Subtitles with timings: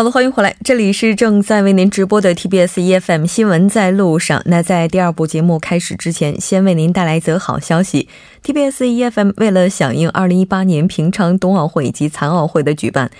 [0.00, 4.40] 好的，欢迎回来，这里是正在为您直播的 TBS EFM 新闻在路上。
[4.46, 8.08] 那在第二部节目开始之前，先为您带来一则好消息。
[8.42, 13.10] TBS EFM 为了响应2018年平昌冬奥会以及残奥会的举办。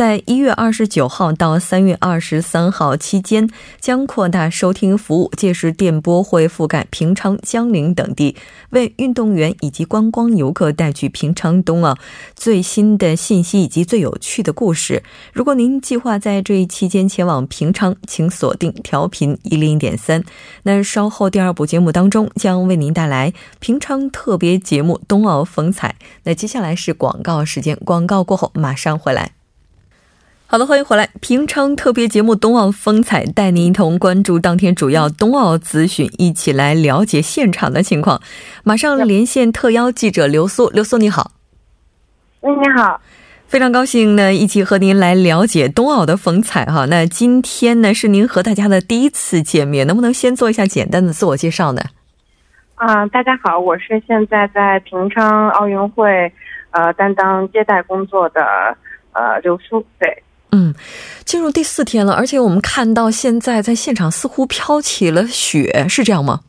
[0.00, 3.46] 在一月二十九号到三月二十三号期间，
[3.80, 8.34] 将扩大收听服务，届时电波会覆盖平昌、江陵等地，
[8.70, 11.98] 为运动员以及观光游客带去平昌冬奥
[12.34, 15.02] 最新的信息以及最有趣的故事。
[15.34, 20.24] 如果您计划在这一期间前往平昌，请锁定调频一零点三。
[20.62, 25.94] 那稍后第二部节目当中将为您带来平昌特别节目《冬奥风采》。
[26.24, 29.32] 那接下来是广告时间，广告过后马上回来。
[30.52, 31.08] 好的，欢迎回来！
[31.20, 38.20] 平昌特别节目《冬奥风采》带您一同关注当天主要冬奥资讯，一起来了解现场的情况。
[38.64, 41.30] 马上连线特邀记者刘苏，刘苏你好。
[42.40, 43.00] 喂，你好，
[43.46, 46.84] 非常高兴呢，一起和您来了解冬奥的风采哈。
[46.86, 51.80] 那今天呢，是您和大家的第一次见面，能不能先做一下简单的自我介绍呢？
[52.74, 56.10] 啊，大家好，我是现在在平昌奥运会
[56.72, 58.42] 呃担当接待工作的
[59.12, 60.20] 呃刘苏，对。
[60.80, 66.40] 嗯，进入第四天了，而且我们看到现在在现场似乎飘起了雪，是这样吗？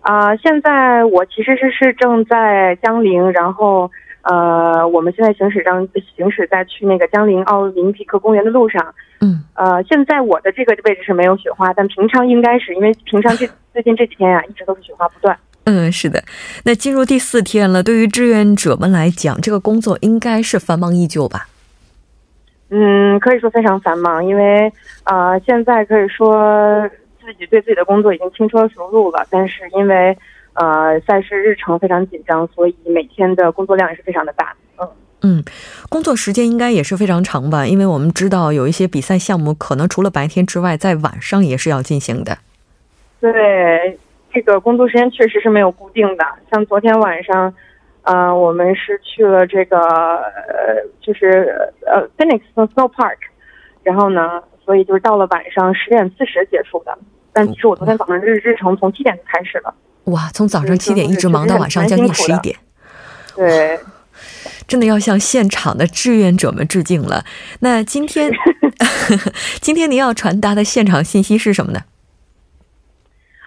[0.00, 3.90] 啊，现在我其实是是正在江陵，然后
[4.22, 8.94] 呃，我们现在行驶上行驶在去那个江陵奥林匹克公园的路上。
[9.20, 15.38] 嗯，呃，现在我的这个位置是没有雪花，但平昌应该是因为平昌这最近这几天呀，一直都是雪花不断。
[15.64, 16.24] 嗯，是的。
[16.64, 21.46] 那进入第四天了，对于志愿者们来讲，这个工作应该是繁忙依旧吧？
[22.72, 24.72] 嗯，可以说非常繁忙，因为
[25.02, 26.88] 呃，现在可以说
[27.20, 29.26] 自己对自己的工作已经轻车熟路了。
[29.28, 30.16] 但是因为
[30.54, 34.54] 呃赛事日程非常紧张，所以每天的工作量也是非常的大。
[34.78, 34.88] 嗯
[35.22, 35.44] 嗯，
[35.88, 37.66] 工作时间应该也是非常长吧？
[37.66, 42.38] 因为我们知道有一些比赛项目可能除了白天之外，在晚上也是要进行的。
[43.20, 43.98] 对，
[44.32, 46.24] 这个工作时间确实是没有固定的。
[46.52, 47.52] 像昨天晚上。
[48.02, 53.18] 呃，我们是去了这个呃，就是呃，Phoenix Snow Park，
[53.82, 56.96] 然后呢，所以就是到了晚上十点四十结束的。
[57.32, 59.74] 但其实我昨天早上日日程从七点就开始了。
[60.04, 62.56] 哇，从早上七点一直忙到晚上将近十一点。
[63.36, 63.78] 对，
[64.66, 67.24] 真的要向现场的志愿者们致敬了。
[67.60, 68.32] 那今天
[69.60, 71.80] 今天您要传达的现场信息是什么呢？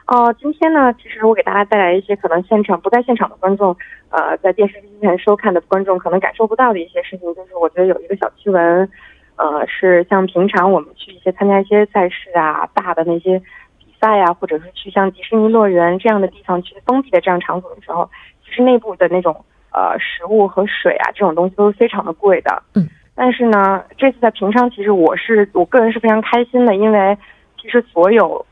[0.06, 3.76] 哦，今天呢，其实我给大家带来一些可能现场不在现场的观众，
[4.10, 8.90] 呃，在电视机前收看的观众可能感受不到的一些事情，就是我觉得有一个小趣闻，
[9.38, 13.40] 呃，是像平常我们去一些参加一些赛事啊，大的那些
[13.80, 18.10] 比赛啊，或者是去像迪士尼乐园这样的地方去封闭的这样场所的时候，
[18.46, 19.34] 其实内部的那种
[19.72, 22.62] 呃食物和水啊这种东西都是非常的贵的。
[22.76, 22.90] 嗯。
[23.16, 27.18] 但是呢，这次在平昌，其实我是我个人是非常开心的，因为
[27.58, 28.46] 其实所有。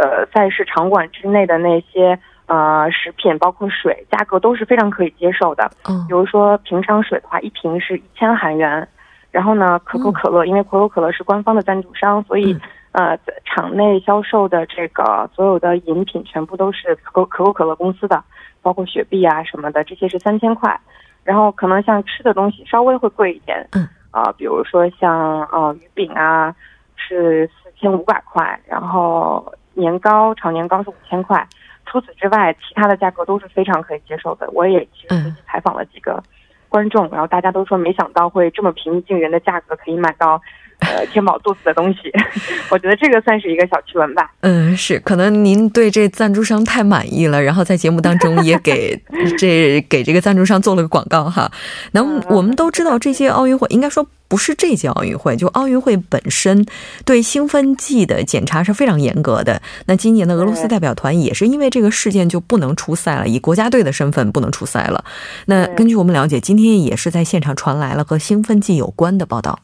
[0.00, 2.16] 呃，赛事场馆之内的那些
[2.46, 5.68] 呃食品，包括水，价格都是非常可以接受的。
[5.88, 8.86] 嗯，比如说平常水的话，一瓶是一千韩元。
[9.30, 12.56] 然后呢，可口可乐，因为可口可乐是官方的赞助商，所以
[12.92, 18.22] 呃，场内销售的这个所有的饮品全部都是可可口可乐公司的，
[18.62, 20.80] 包括雪碧啊什么的，这些是三千块。
[21.24, 23.66] 然后可能像吃的东西稍微会贵一点。
[23.72, 26.54] 嗯，啊，比如说像呃鱼饼啊，
[26.96, 28.58] 是四千五百块。
[28.64, 29.52] 然后。
[29.78, 31.46] 年糕炒年糕是五千块，
[31.86, 34.50] 除此之外，其他的价格都是非常可以接受的。
[34.50, 36.22] 我也其实采访了几个
[36.68, 40.40] 观众，然后大家都说没想到会这么平易近人的价格可以买到。
[40.80, 41.98] 呃，填饱肚子的东西，
[42.70, 44.30] 我觉得这个算是一个小趣闻吧。
[44.40, 49.00] 嗯，是，可能您对这赞助商太满意了，然后在节目当中也给
[49.36, 51.50] 这给这个赞助商做了个广告哈。
[51.92, 52.02] 那
[52.34, 56.64] 我们都知道，这届奥运会应该说不是这届奥运会，就奥运会本身
[57.04, 59.60] 对兴奋剂的检查是非常严格的。
[59.86, 65.04] 那今年的俄罗斯代表团也是因为这个事件就不能出赛了，以国家队的身份不能出赛了。
[65.46, 69.58] 那根据我们了解，今天也是在现场传来了和兴奋剂有关的报道。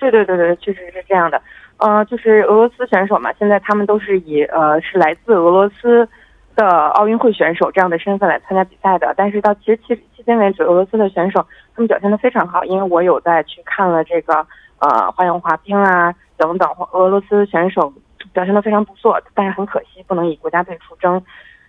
[0.00, 1.40] 对对对对，确实是这样的。
[1.76, 6.08] 呃，就是俄罗斯选手嘛，现在他们都是以呃是来自俄罗斯
[6.56, 9.14] 的奥运会选手这样的身份来参加比赛的。
[9.16, 14.46] 但是到其实迄迄今为止，俄罗斯的选手他们表现的非常好，因为我有在去看了这个
[14.78, 17.92] 呃花样滑冰啊等等，俄罗斯选手
[18.32, 19.20] 表现的非常不错。
[19.34, 21.22] 但是很可惜，不能以国家队出征。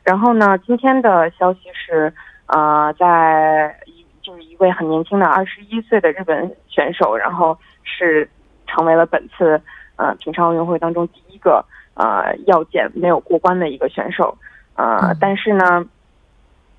[0.03, 2.11] 然后呢，今天的消息是，
[2.47, 8.29] 呃，在一就是一位很年轻的二十一岁的日本选手，然后是
[8.67, 9.61] 成为了本次
[9.95, 11.63] 呃平昌奥运会当中第一个
[11.95, 14.37] 呃药检没有过关的一个选手。
[14.75, 15.85] 呃，但是呢，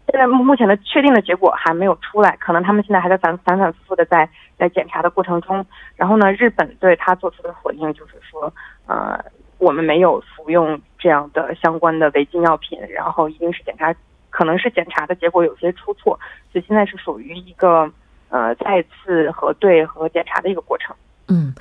[0.08, 4.28] 现在目前的确定的结果还没有出来，可能他们现在还在反反反复复的在
[4.58, 5.64] 在检查的过程中。
[5.94, 8.52] 然后呢，日本对他做出的回应就是说，
[8.86, 9.22] 呃，
[9.58, 13.94] 我们没有服用这样的相关的违禁药品，然后一定是检查，
[14.30, 16.18] 可能是检查的结果有些出错，
[16.50, 17.88] 所以现在是属于一个
[18.32, 20.92] 呃再次核对和检查的一个过程。
[21.28, 21.54] 嗯，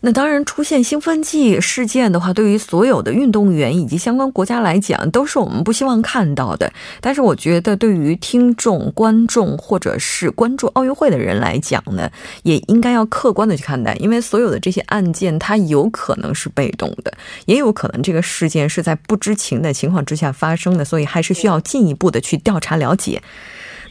[0.00, 6.70] 那当然，出现兴奋剂事件的话，对于所有的运动员以及相关国家来讲，都是我们不希望看到的。
[7.00, 12.10] 但是，我觉得对于听众、观众或者是关注奥运会的人来讲呢，
[12.42, 17.14] 也应该要客观的去看待，因为所有的这些案件，它有可能是被动的，
[17.46, 23.22] 也有可能这个事件是在不知情的情况之下发生的，所以还是需要进一步的去调查了解。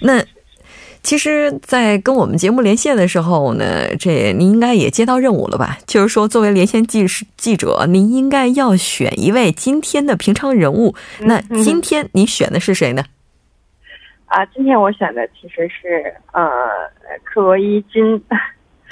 [0.02, 0.24] 那。
[1.04, 5.78] 其实，在跟我们节目连线的时候呢，这您应该也接到任务了吧？
[5.86, 7.06] 就是说，作为连线记
[7.36, 10.96] 记者，您应该要选一位今天的平常人物。
[11.20, 13.04] 那今天您选的是谁呢？
[14.28, 16.50] 啊，今天我选的其实是呃，
[17.24, 18.24] 克罗伊金。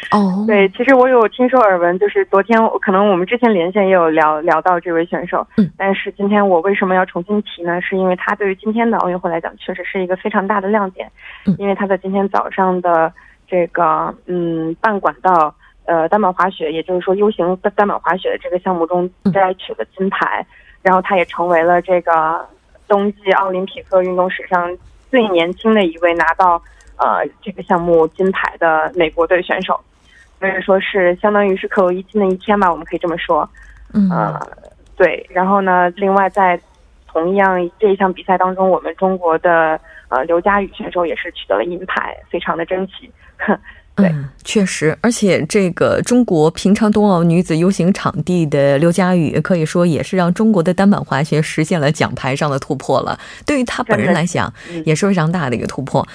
[0.10, 7.80] 哦，对，其实我有听说耳闻，就是昨天可能我们之前连线也有聊聊到这位选手，嗯，但是今天我为什么要重新提呢？
[7.82, 11.10] 是因为他对于今天的奥运会来讲，确实是一个非常大的亮点，
[11.46, 13.14] 嗯，因为他在今天早上的
[13.48, 15.54] 这个嗯半管道
[15.86, 20.46] 呃单板滑雪，也就是说 U 型单板滑雪的这个项目中摘取了金牌，
[20.82, 22.46] 然后他也成为了这个
[22.88, 24.76] 冬季奥林匹克运动史上
[25.10, 26.62] 最年轻的一位拿到
[26.98, 29.80] 呃这个项目金牌的美国队选手。
[30.42, 33.48] 所以说是相当于是可有一金的一天吧，我们可以这么说。
[33.94, 34.10] 嗯，
[34.98, 35.24] 对。
[35.30, 36.60] 然后呢，另外在
[37.08, 39.80] 同样这一项比赛当中，我们中国的
[40.10, 43.12] 呃刘佳宇选手也是取得了银牌，非常的争气。
[43.96, 53.20] 嗯，确实，而且这个中国平昌冬奥女子 U 型场地的刘佳宇，可以说也是让中国的单板滑雪实现了奖牌上的突破了。
[53.46, 54.52] 对于他本人来讲，
[54.86, 56.08] 也是非常大的一个突破。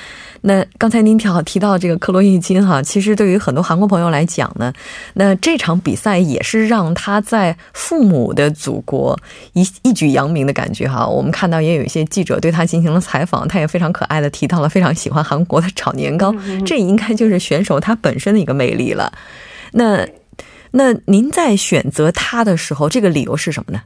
[0.42, 4.72] 那刚才您提好提到这个克洛伊金哈，其实对于很多韩国朋友来讲呢，
[5.14, 9.18] 那这场比赛也是让他在父母的祖国
[9.54, 11.06] 一一举扬名的感觉哈。
[11.06, 16.34] 我们看到也有一些记者对他进行了采访，他也非常可爱的提到了非常喜欢韩国的 炒年糕，
[16.64, 19.12] 这应该就是选手他本身的一个魅力了。
[19.72, 20.06] 那
[20.70, 23.82] 那您在选择他的时候，这个理由是什么呢？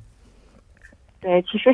[1.21, 1.73] 对，其实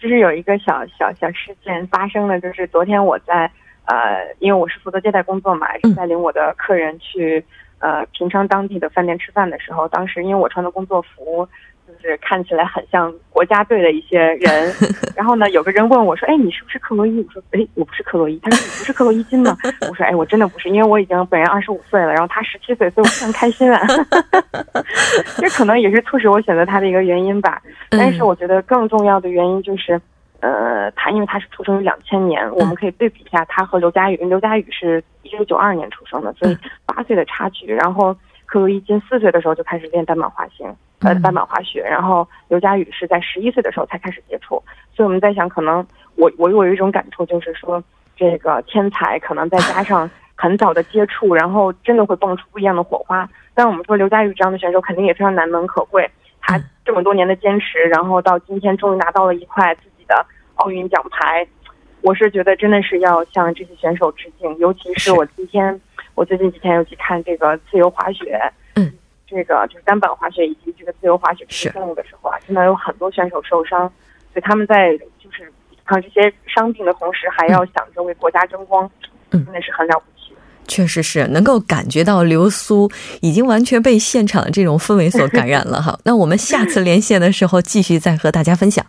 [0.00, 3.50] 其实有一个小小小事件发生了，就是昨天我在。
[3.90, 3.96] 呃，
[4.38, 7.42] 因为我是负责接待工作嘛，是带领我的客人去
[7.78, 11.48] 呃平昌当地的饭店吃饭的时候，当时因为我穿的工作服
[12.02, 14.72] 就是看起来很像国家队的一些人，
[15.16, 19.56] 然后呢，有个人问我说：“哎，你是不是克洛伊？”我说：“哎，我不是克洛伊。”他说：“你不是克洛伊金吗？”
[19.88, 23.80] 我说：“哎，我真的不是，因为我已经本人二十五岁了，然后他十七岁，所以我非常开心啊。
[25.38, 27.60] 这可能也是促使我选择他的一个原因吧。
[27.90, 30.00] 但是我觉得更重要的原因就是。
[30.40, 34.16] 呃，他因为他是出生于两千年，我们可以对比一下他和刘佳宇。
[34.18, 36.56] 刘佳宇是一九九二年出生的，所以
[36.86, 37.66] 八岁的差距。
[37.74, 38.16] 然后
[38.48, 40.66] 克洛伊金四岁的时候就开始练单板滑行，
[41.02, 41.80] 呃，单板滑雪。
[41.82, 44.60] 然后刘佳宇是在十一岁的时候才开始接触。
[44.92, 47.80] 所以我们在想，可能我我我有一种感触，就是说
[48.16, 53.28] 这个天才可能再加 上很早的接触，然后真的会蹦出不一样的火花。
[53.54, 59.98] 但我们说刘佳宇这样的选手肯定也非常难能可贵，他这么多年的坚持，然后到今天终于拿到了一块自己。
[60.08, 61.46] 的奥运奖牌，
[62.00, 64.56] 我是觉得真的是要向这些选手致敬。
[64.56, 65.78] 尤其是我今天，
[66.18, 68.36] 我最近几天又去看这个自由滑雪，
[68.74, 68.92] 嗯，
[69.24, 73.86] 这个就是单板滑雪以及这个自由滑雪这个项目的时候啊，真的有很多选手受伤，
[74.32, 75.52] 所以他们在就是
[75.84, 78.90] 抗这些伤病的同时，还要想着为国家争光，
[79.30, 80.34] 真的是很了不起。
[80.66, 82.90] 确实是能够感觉到流苏
[83.22, 85.96] 已经完全被现场的这种氛围所感染了哈。
[86.04, 88.84] 那我们下次连线的时候，继续再和大家分享。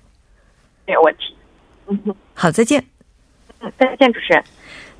[0.87, 1.37] 没有问题，
[1.85, 2.83] 嗯，好，再见，
[3.59, 4.43] 嗯，再见，主持人。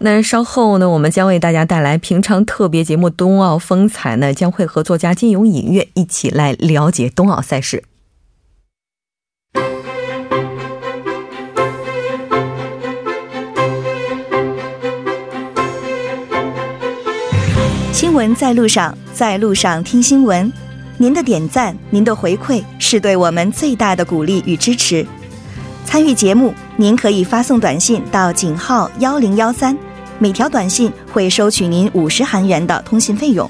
[0.01, 7.83] 那稍后呢，我们将为大家带来平常特别节目《冬奥风采》呢，将会和作家金勇隐月一起来了解冬奥赛事。
[17.91, 20.49] 新闻在路上，在路上听新闻。
[20.97, 25.05] 您的点赞，您的回馈，是对我们最大的鼓励与支持。
[25.83, 29.77] 参与节目，您可以发送短信到井号幺零幺三，
[30.19, 33.49] 每条短信会收取您五十韩元的通信费用。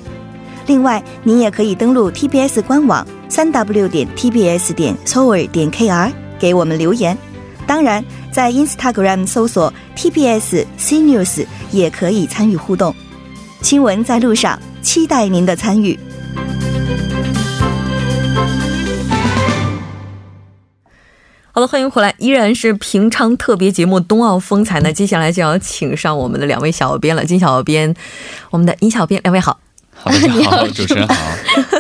[0.68, 7.18] 另外，您也可以登录 TBS 官网三 W 点 TBS 点 s o u r 点 KR 给我们留言。
[7.68, 8.04] 当然。
[8.32, 12.94] 在 Instagram 搜索 TBS CNews 也可以参与互动。
[13.64, 16.00] 新闻在路上，期待您的参与。
[21.60, 24.94] 好了，欢迎回来，依然是平昌特别节目《冬奥风采》呢。
[24.94, 27.94] 接下来就要请上我们的两位小编了，金小编，
[28.50, 29.60] 我们的尹小编，两位好。
[29.94, 30.10] 好，
[30.74, 31.16] 主持人好。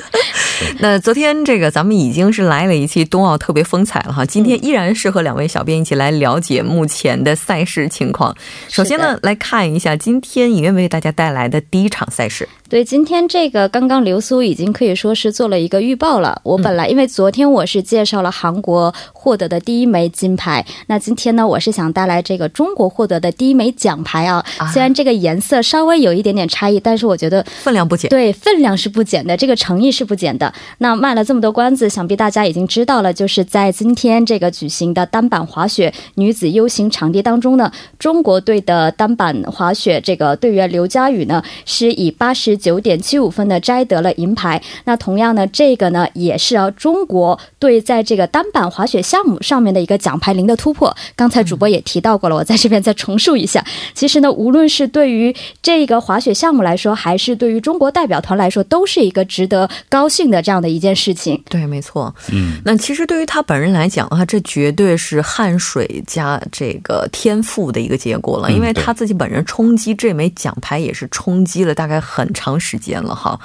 [0.80, 8.36] 那昨天这个咱们已经是来了一期冬奥特别风采了哈，今天依然是和两位小编一起来了解目前的赛事情况。
[8.68, 12.50] 首先呢，来看一下今天影院为大家带来的第一场赛事。
[12.70, 16.40] 对，今天这个刚刚流苏已经可以说是做了一个预报了。
[16.44, 24.46] 我本来因为昨天我是介绍了韩国获得的第一枚金牌，那今天呢，我是想带来这个中国获得的第一枚奖牌啊。
[24.72, 28.08] 虽然这个颜色稍微有一点点差异，但是我觉得分量不减。
[28.08, 30.54] 对，分量是不减的，这个诚意是不减的。
[30.78, 42.59] 那卖了这么多关子，想必大家已经知道了，就是在今天这个举行的单板滑雪女子 U 型场地当中呢，中国队的单板滑雪这个队员刘佳宇呢，是以八十。
[42.60, 44.62] 九点七五分的摘得了银牌。
[44.86, 50.96] 那同样呢，这个呢也是啊中国队在这个单板滑雪项目上面的一个奖牌零的突破。
[51.16, 53.64] 刚才主播也提到过了，我在这边再重述一下。
[53.94, 61.42] 其实呢，无论是对于这个滑雪项目来说，还是对于中国代表团来说，都是一个值得高兴的这样的一件事情。
[61.50, 62.14] 对，没错。
[62.32, 72.49] 嗯，那其实对于他本人来讲的话，这绝对是汗水加这个天赋的一个结果了，因为他自己本人冲击这枚奖牌也是冲击了大概很长。
[72.50, 73.40] 长时间了哈，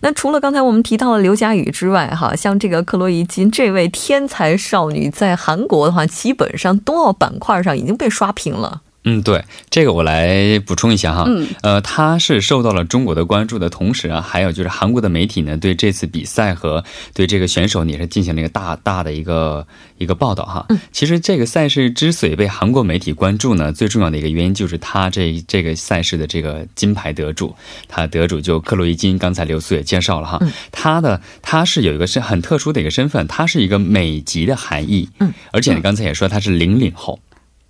[0.00, 8.82] 那除了刚才我们提到的刘佳宇之外，哈，像这个克洛伊金这位天才少女，在韩国的话，基本上冬奥板块上已经被刷屏了。
[9.08, 11.24] 嗯，对，这个我来补充一下哈。
[11.26, 16.84] 嗯，呃，他是受到了中国的关注的同时啊，还有就是韩国的媒体呢，对这次比赛和
[17.14, 20.66] 对这个选手也是进行了一个大大的一个一个报道哈。
[20.68, 27.54] 嗯，其实这个赛事之所以被韩国媒体关注呢，最重要的一个原因就是他这这个赛事的这个金牌得主，
[27.88, 30.36] 他得主就克洛伊金，刚才刘苏也介绍了哈。
[30.42, 35.08] 嗯，他的他是有一个是很特殊的一个身份，他是一个美籍的韩裔。
[35.20, 37.18] 嗯，而且你刚才也说他是零零后。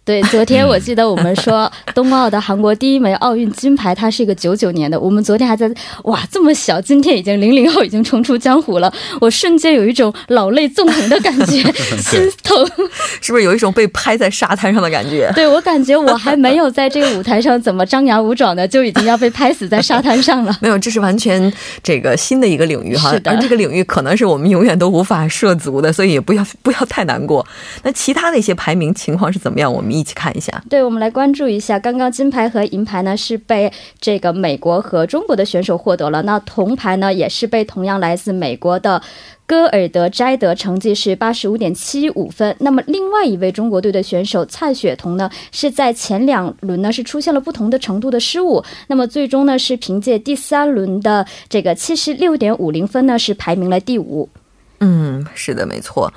[0.08, 4.98] 对，昨天我记得我们说 冬奥的韩国第一枚奥运金牌，它是一个九九年的。
[4.98, 5.70] 我们昨天还在
[6.04, 8.90] 哇，这么小，今天已经零零后，已经重出江湖了。
[9.20, 11.60] 我瞬间有一种老泪纵横的感觉，
[12.00, 12.66] 心疼，
[13.20, 15.30] 是不是有一种被拍在沙滩上的感觉？
[15.34, 20.56] 对我感觉我还没有在这个舞台上怎么张牙舞爪的，就已经要被拍死在沙滩上了。
[20.62, 27.46] 没有，这是完全这个新的一个领域哈，而这个领域可能是我们永远都无法涉足的，所以也不要不要太难过。
[27.82, 29.70] 那其他的一些排名情况是怎么样？
[29.70, 29.97] 我们。
[29.98, 39.02] 一起看一下，对，我们来关注一下，刚刚金牌和银牌呢是被这个美国和中国的选手获得了，那铜牌呢也是被同样来自美国的
[39.46, 42.54] 戈尔德摘得，成绩是八十五点七五分。
[42.60, 54.28] 那么另外一位中国队的选手蔡雪桐呢是在前两轮呢是出现了不同的程度的失误，那么最终呢是凭借第三轮的这个七十六点五零分呢是排名了第五。
[54.80, 56.12] 嗯，是的，没错。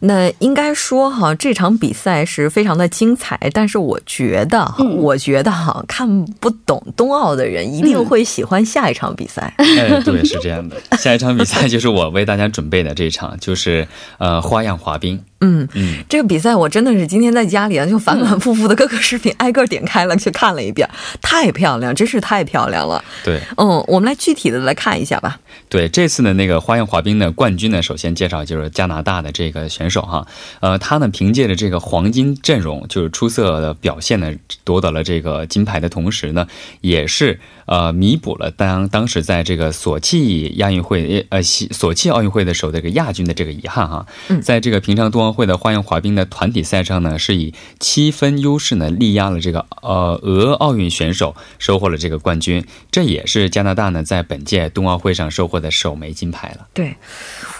[0.00, 9.54] 那应该说哈，这场比赛是非常的精彩，但是我觉得，我觉得哈，看不懂冬奥的人一定会喜欢下一场比赛。
[9.58, 13.86] 哎，对，是这样的，下一场比赛就是我为大家准备的这一场，就是
[14.18, 15.22] 呃，花样滑冰。
[15.46, 20.88] 嗯嗯，这个比赛我真的是今天在家里啊，就反反复复的各个视频挨个点开了去看了一遍，
[21.22, 23.02] 太漂亮，真是太漂亮了。
[23.24, 25.38] 对，嗯，我们来具体的来看一下吧。
[25.68, 30.26] 对，这次的那个花样滑冰的冠军呢，首先介绍就是加拿大的这个选手哈，
[30.60, 34.32] 呃，他呢凭借着这个黄金阵容，就是出色的表现呢，
[34.64, 36.46] 夺得了这个金牌的同时呢，
[36.82, 44.06] 也是呃弥补了当当时在这个索契亚运会呃索契奥运会的时候这个亚军的这个遗憾哈。
[44.28, 52.64] 嗯，在这个平昌冬奥会的花样滑冰的团体赛上呢，是以七分优势呢力压了这个呃俄奥运选手，收获了这个冠军。
[52.90, 56.66] 这也是加拿大呢在本届冬奥会上收获的首枚金牌了。
[56.72, 56.96] 对，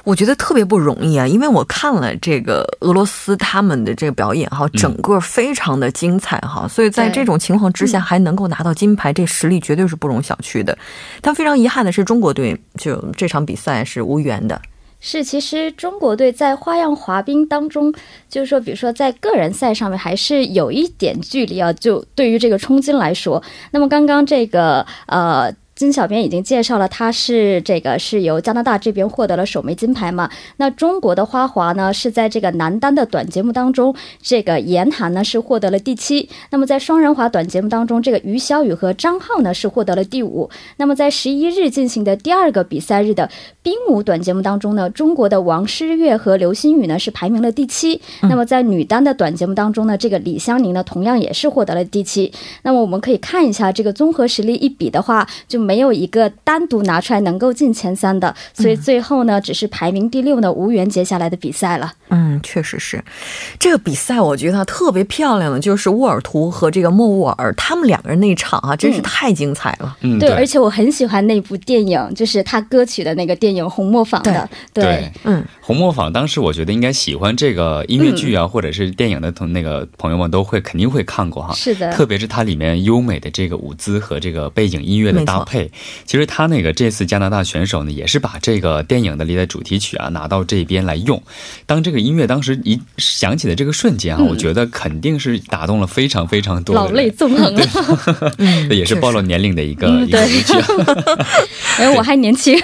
[0.03, 10.77] 我觉得特别不容易啊，因为我看了这个俄罗斯他们的这个表演哈，整个非常的精彩哈，所以在这种情况之下还能够拿到金牌，这实力绝对是不容小觑的。
[11.21, 14.59] 但非常遗憾的是，中国队就这场比赛是无缘的。
[15.01, 17.93] 是，其实中国队在花样滑冰当中，
[18.29, 21.73] 就是说，比如说在个人赛上面还是有一点距离啊。
[21.73, 25.55] 就对于这个冲金来说，那么刚刚这个呃。
[25.77, 30.31] 金小编已经介绍了，他是这个是由加拿大这边获得了首枚金牌嘛？
[30.57, 36.31] 那中国的花滑呢是在这个男单的短节目当中，这个严寒呢是获得了第七。
[36.49, 40.49] 那么在双人滑短节目当中，这个于小雨和张浩呢是获得了第五。
[40.79, 43.29] 那么在十一日进行的第二个比赛日的
[43.63, 48.01] 冰舞短节目当中呢，中国的王诗玥和刘星宇呢是排名了第七。
[48.23, 52.33] 那么在女单的短节目当中呢，这个李湘宁呢同样也是获得了第七。
[52.63, 55.66] 那么我们可以看一下这个综合实力一比的话，就。
[55.67, 61.93] 没有一个单独拿出来能够进前三的，所以最后呢，只是排名第六呢，无缘接下来的比赛了。
[62.09, 63.03] 嗯，确实是，
[63.59, 69.97] 这个比赛我觉得特别漂亮的，就是沃尔图和这个莫沃尔他们两个人那场啊，真是太精彩了。
[70.03, 74.49] 嗯，对，而且我很喜欢那部电影，就是他歌曲的那个电影《红磨坊》的。
[74.73, 81.53] 对，嗯，《红磨坊》当时我觉得应该喜欢这个音乐剧啊，或者是电影的同那个朋友们都会肯定会看过哈。
[81.55, 85.56] 是的，特别是它里面优美的这个舞姿和这个背景音乐的搭配。
[86.05, 91.23] 其实他那个这次加拿大选手呢，也是把这个电影的里的主题曲啊拿到这边来用。
[91.67, 97.63] 当这个音乐当时一响起的这个瞬间啊，我觉得肯定是打动了非常非常多老泪纵横了。
[98.69, 100.55] 这 也是暴露年龄的一个一个语气。
[101.79, 102.59] 哎，我还年轻。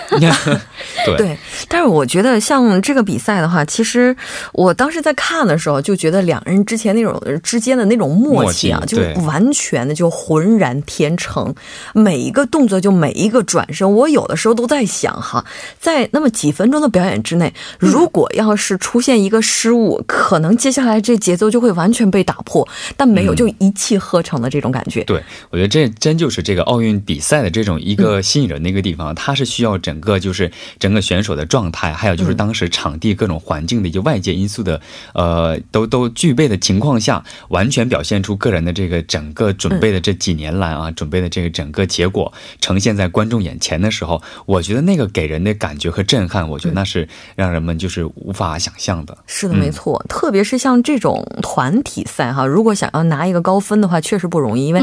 [1.05, 4.17] 对对，但是我觉得像这个比赛的话，其实
[4.53, 11.55] 我当时在看的时候就觉得两人之前那种之间的那种默契啊，就完全的就浑然天成，
[11.95, 15.43] 每一个动作就每一个转身，我有的时候都在想哈，
[15.79, 25.05] 在那么几分钟的表演之内，如果要是出现一个失误，可能接下来这节奏就会完全被打破，但没有，就一气呵成的这种感觉。
[25.05, 34.81] 对，我觉得这真就是这个奥运比赛的这种一个吸引人的一个地方，它是需要整个就是整个选手的状态，还有就是当时场地各种环境的一些外界因素的，
[35.15, 42.33] 呃，都都具备的情况下，完全表现出个人的这个整个准备的这几年来啊，准备的这个整个结果
[42.73, 49.15] 呈现在观众眼前的时候，我觉得那个给人的感觉和震撼，我觉得那是让人们就是无法想象的。
[49.27, 54.81] 是的，没错，特别是像这种团体赛哈，如果想要拿一个高分的话，确实不容易，因为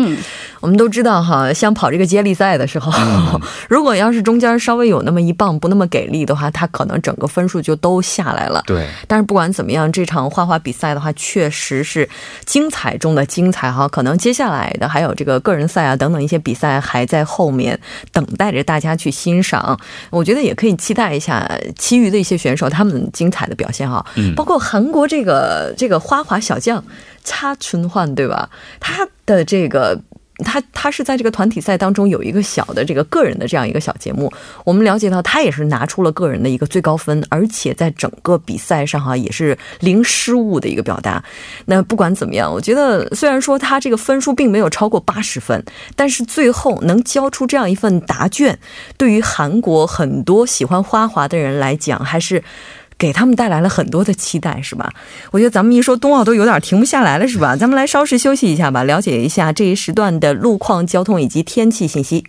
[0.59, 2.91] 我们都知道哈，像跑这个接力赛的时候，
[3.67, 8.63] 如果要是中间稍微有那么一棒不那么给力的话，他可能整个分数就都下来了。
[8.67, 12.07] 对，但是不管怎么样，这场画画比赛的话，确实是
[12.45, 13.87] 精彩中的精彩哈。
[13.87, 17.78] 可能接下来的还有这个个人赛啊等等一些比赛还在后面
[18.11, 19.79] 等待着大家去欣赏。
[20.09, 24.05] 我觉得也可以期待一下其余的一些选手他们精彩的表现哈。
[24.15, 26.83] 嗯，包括韩国这个这个花滑小将
[27.23, 28.49] 擦春焕对吧？
[28.79, 30.01] 他的这个。
[30.45, 34.31] 他他是在这个团体赛当中有一个小的这个个人的这样一个小节目，
[34.63, 41.23] 我们了解到他也是拿出了个人的一个最高分，而且在整个比赛上哈也是零失误的一个表达。
[41.65, 45.63] 那不管怎么样，我觉得虽然说他这个分数并没有超过八十分，
[45.95, 48.57] 但是最后能交出这样一份答卷，
[48.97, 52.43] 对于韩国很多喜欢花滑的人来讲还是。
[52.99, 54.93] 给他们带来了很多的期待，是吧？
[55.31, 57.55] 我觉得咱们一说冬奥都有点停不下来了，是吧？
[57.55, 62.25] 咱们来稍事休息一下吧，了解一下这一时段的路况、交通以及天气信息。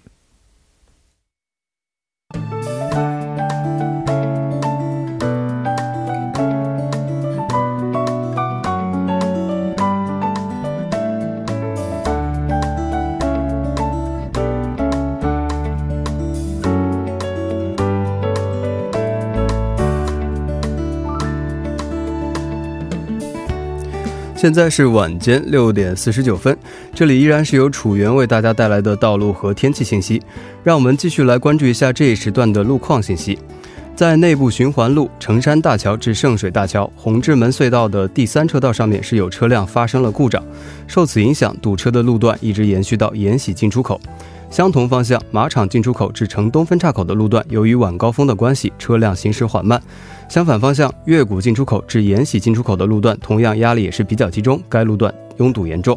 [24.41, 26.57] 现在是晚间六点四十九分，
[26.95, 30.19] 这里依然是由楚源为大家带来的道路和天气信息。
[30.65, 33.39] 让我们继续来关注一下这一时段的路况信息。
[33.95, 40.43] 在内部循环路成山大桥至圣水大桥红志门隧道的第三车道上面是有车辆发生了故障，
[40.87, 44.01] 受此影响，堵车的路段一直延续到延禧进出口。
[44.51, 49.81] 相同方向马场进出口至城东分岔口的路段，由于晚高峰的关系，车辆行驶缓慢。
[50.29, 55.97] 相反方向月谷进出口至延禧进出口的路段，同样压力也是比较集中，该路段拥堵严重。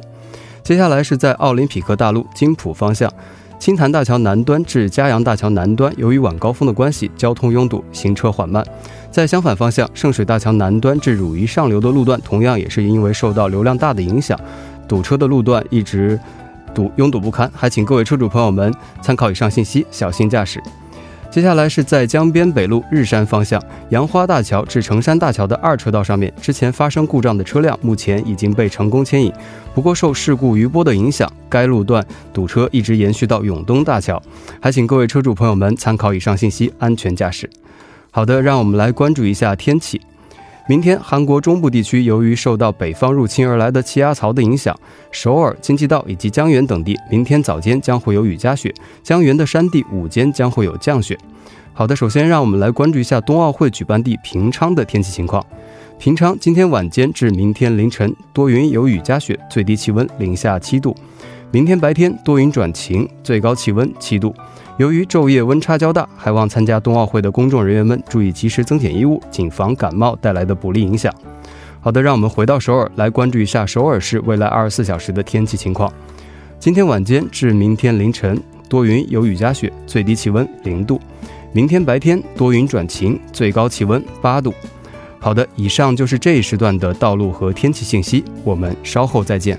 [0.61, 3.11] 接下来是在奥林匹克大路金浦方向
[3.59, 8.63] 青潭大桥南端至嘉阳大桥南端，由于晚高峰的关系，交通拥堵，行车缓慢。
[9.09, 14.39] 在相反方向圣水大桥南端至汝矣上流的路段，同样也是因为受到流量大的影响，
[14.87, 16.19] 堵车的路段一直。
[16.73, 20.61] 堵拥堵不堪，还请各位车主朋友们参考以上信息，小心驾驶。
[21.29, 23.59] 接下来是在江边北路日山方向
[23.89, 29.33] 杨花大桥至成山大桥的二车道上面，之前发生故障的车辆目前已经被成功牵引，
[29.73, 34.21] 不过受事故余波的影响，该路段堵车一直延续到永东大桥，
[34.61, 37.49] 还请各位车主朋友们参考以上信息，安全驾驶。
[38.11, 39.99] 好的，让我们来关注一下天气。
[40.65, 44.73] 明天，韩国中部地区由于受到北方入侵而来的气压槽的影响，
[45.11, 48.73] 首尔、京畿道以及江原等地明天早间将会有雨夹雪，
[49.03, 51.17] 江原的山地午间将会有降雪。
[51.73, 55.45] 好的，首先让我们来关注一下冬奥会举办地平昌的天气情况。
[55.99, 60.95] 平昌今天晚间至明天凌晨多云有雨夹雪，最低气温零下七度。
[61.53, 64.33] 明天白天多云转晴，最高气温七度。
[64.77, 71.13] 由于昼夜温差较大，还望参加冬奥会的公众人员们注意及时增减衣物，谨防感冒带来的不利影响。
[71.79, 75.93] 好的，让我们回到首尔来关注一下首尔市未来二十四小时的天气情况。
[76.57, 80.99] 今天晚间至明天凌晨多云有雨夹雪，最低气温零度。
[81.51, 84.51] 明天白天多云转晴，最高气温八度。
[85.19, 89.55] 好的，以上就是这一时段的道路和天气信息，我们稍后再见。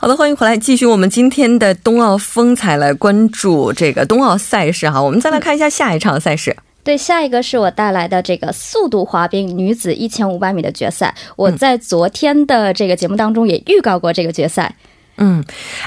[0.00, 5.02] 好的，欢迎回来，继续我们今天的冬奥风采，来关注这个冬奥赛事哈。
[5.02, 6.56] 我们再来看一下下一场赛事。
[6.84, 11.12] 对，下一个是我带来的这个速度滑冰女子一千五百米的决赛。
[11.34, 14.72] 我在昨天的这个节目当中也预告过这个决赛。
[14.82, 14.87] 嗯，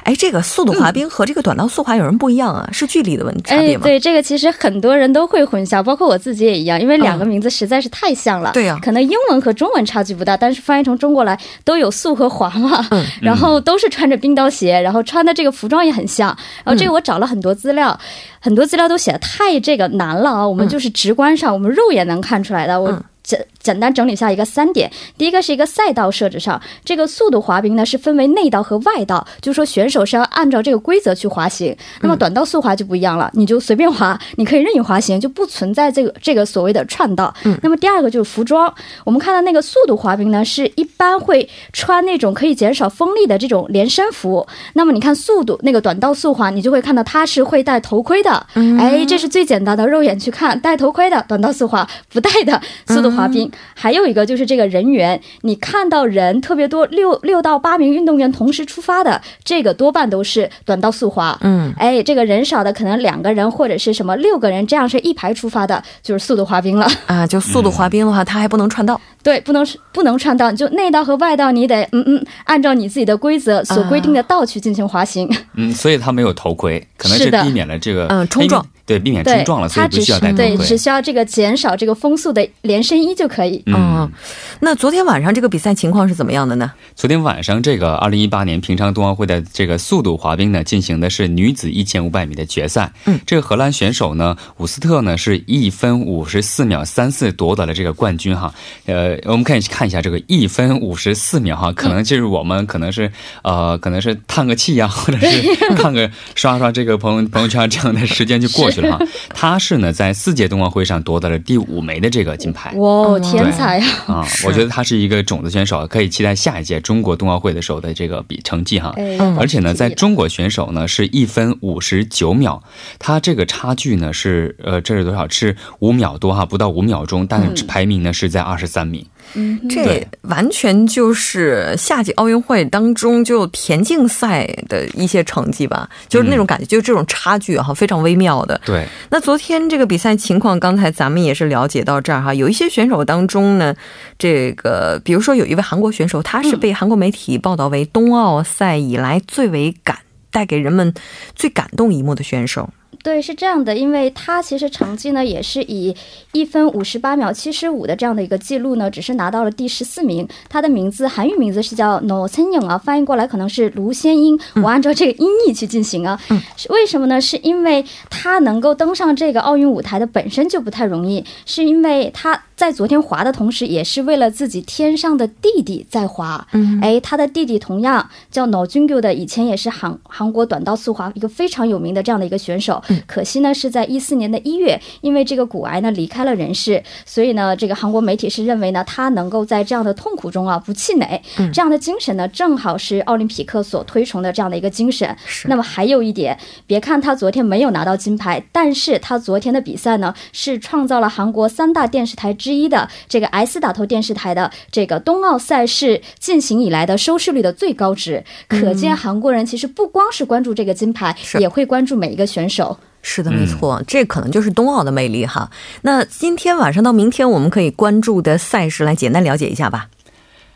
[0.04, 2.70] 哎，这个速度滑冰和这个短道速滑有人不一样啊？
[2.72, 3.84] 是距离的问题差别吗？
[3.84, 8.52] 对，这个其实很多人都会混淆，包括我自己也一样，因为两个名字实在是太像了。
[8.54, 12.86] 对呀，可能英文和中文差距不大，但是翻译成中国来都有速和滑嘛。
[12.91, 16.36] 嗯，然后都是穿着冰刀鞋，然后穿的这个服装也很像。
[16.63, 17.98] 然后这个我找了很多资料，
[18.39, 20.48] 很多资料都写的太这个难了啊！
[20.48, 22.80] 我们就是直观上，我们肉眼能看出来的。
[22.80, 23.02] 我。
[23.24, 31.76] 简简单整理下一个三点，第一个是一个赛道设置上，这个速度滑冰呢是分为内道和外道，就是说选手是要按照这个规则去滑行。
[32.02, 37.34] 那么短道速滑就不一样了，你就随便滑，你可以任意滑行，就不存在这个这个所谓的串道。
[37.43, 37.56] 嗯。
[37.62, 38.74] 那么第二个就是服装，
[39.06, 44.47] 我们看到那个速度滑冰呢是一般会穿那种可以减少风力的这种连身服。
[44.74, 48.47] 那么你看速度那个短道速滑，你就会看到它是会戴头盔的。
[48.56, 48.80] 嗯。
[48.80, 53.12] 哎，这是最简单的肉眼去看，戴头盔的短道速滑，不戴的速度。
[53.12, 61.37] 滑冰还有一个就是这个人员，你看到人特别多，六六到八名运动员同时出发的，这个多半都是短道速滑。
[61.41, 67.25] 嗯，哎，这个人少的可能两个人或者是什么六个人，这样是一排出发的，就是速度滑冰了啊。
[67.25, 68.99] 就速度滑冰的话，它还不能串道。
[69.23, 75.29] 对，不能不能串道，就内道和外道，你得嗯嗯，按照你自己的规则所规定的道去进行滑行。
[75.55, 78.65] 嗯，所以他没有头盔， 可能是避免了这个嗯冲撞。
[78.84, 80.57] 对，避免冲撞了，所以不需要戴头盔。
[80.57, 83.62] 对，只需要这个减少这个风速的连身衣就可以。
[83.67, 84.12] 嗯，
[84.60, 86.69] 那昨天晚上这个比赛情况是怎么样的呢？
[86.95, 92.91] 昨天晚上，这个二零一八年平昌冬奥会的这个速度滑冰呢，进行的是女子一千五百米的决赛。
[93.05, 98.53] 嗯，这个荷兰选手呢，伍斯特呢，是一分五十四秒三四夺得了这个冠军哈。
[98.88, 103.12] 呃，我们可以看一下这个一分五十四秒哈，可能就是我们可能是
[103.43, 109.06] 呃，可能是叹个气呀，或者是 看个刷刷这个朋友朋友圈这样的时间就过去了哈。
[109.34, 112.71] 他是呢，在四届冬奥会上夺得了第五枚的这个金牌。
[112.76, 113.86] 哇，天才呀！
[114.08, 118.93] 啊， 我觉得他是一个种子选手，可以期待下一届中国冬奥会的时候的这个比成绩哈。
[119.39, 122.62] 而且呢，在中国选手呢是一分五十九秒，
[123.00, 125.28] 他这个差距呢是呃这是多少？
[125.30, 129.00] 是五秒多哈，不到五秒钟，但是排名呢是在二十三名。
[129.33, 138.59] 嗯，这完全就是夏季奥运会当中就田径赛的一些成绩吧，就是那种感觉，就是这种差距哈，非常微妙的。
[138.65, 138.85] 对。
[139.09, 143.73] 那昨天这个比赛情况，刚才咱们也是了解到这儿哈，有一些选手当中呢，
[144.19, 150.93] 这个比如说有一位韩国选手，他是被韩国媒体报道为冬奥赛以来最为感带给人们
[151.35, 152.69] 最感动一幕的选手。
[153.04, 155.95] 对，是这样的，因为他其实成绩呢也是以
[156.34, 160.27] 一分五十八秒七十五的这样的一个记录呢，只是拿到了第十四名。
[160.47, 164.39] 他的名字韩语名字是叫 No Sen Yong 啊，翻译过来可能是卢先英。
[164.56, 166.19] 我按照这个音译去进行啊。
[166.56, 167.19] 是为什么呢？
[167.19, 176.47] 是因为他能够登上这个奥运舞台的本身就不太容易，是因为他在昨天滑的同时，也是为了自己天上的弟弟在滑。
[176.51, 182.81] 嗯，哎，他的弟弟同样叫 No Jungyu 的，以前也是韩韩国短道速滑一个非常有名的这样的一个选手。
[183.08, 191.22] 可惜呢，是在一四年的一月，因为这个骨癌呢离开了人世，所以呢，这个韩国媒体是认为呢，他能够在这样的痛苦中啊不气馁，
[191.54, 195.15] 这样的精神呢，正好是奥林匹克所推崇的这样的一个精神。
[195.46, 208.24] 那么还有一点，别看他昨天没有拿到金牌，但是他昨天的比赛呢，是创造了韩国三大电视台之一的这个 S 打头电视台的这个冬奥赛事进行以来的收视率的最高值。
[208.48, 212.70] 可见韩国人其实不光是关注这个金牌，也会关注每一个选手。
[213.01, 215.49] 是的，没错，这可能就是冬奥的魅力哈。
[215.81, 219.87] 那今天晚上到明天，我们可以关注的赛事来简单了解一下吧。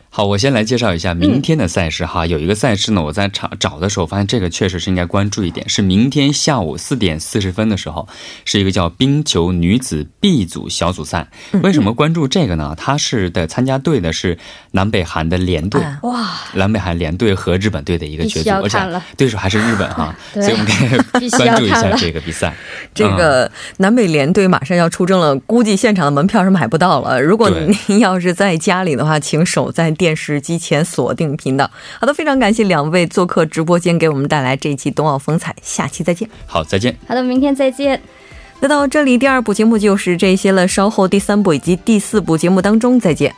[0.08, 2.24] 好，我先来介绍一下明天的赛事哈。
[2.26, 8.08] 有一个赛事呢，我在找找的时候发现这个确实是应该关注一点，是明天下午四点四十分的时候，
[8.46, 11.28] 是一个叫冰球女子 B 组小组赛。
[11.62, 12.74] 为什么关注这个呢？
[12.78, 14.38] 它是的参加队的是
[14.70, 22.54] 南北韩的联队，哇，南北韩联队和日本队的一个角逐，而且对手还是日本哈， 所以我们可以 关注一下这个比赛。
[22.94, 27.20] 这个南北联队马上要出征了，估计现场的门票是买不到了。
[27.20, 27.50] 如果
[27.88, 31.68] 您要是在家里的话，请守在电视机前锁定频道。
[32.00, 35.56] 好的，非常感谢两位做客直播间，给我们带来这一期冬奥风采。
[35.60, 36.28] 下期再见。
[36.46, 36.96] 好，再见。
[37.08, 38.00] 好的，明天再见。
[38.60, 40.68] 那到这里，第二部节目就是这些了。
[40.68, 43.34] 稍后第三部以及第四部节目当中再见。